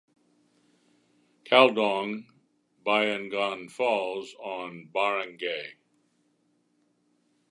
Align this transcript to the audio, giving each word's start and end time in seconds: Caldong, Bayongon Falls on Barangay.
Caldong, 1.45 2.25
Bayongon 2.83 3.69
Falls 3.69 4.33
on 4.39 4.89
Barangay. 4.91 5.75